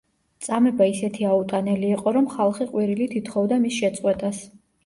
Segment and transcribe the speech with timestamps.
[0.45, 4.45] წამება ისეთი აუტანელი იყო, რომ ხალხი ყვირილით ითხოვდა მის შეწყვეტას.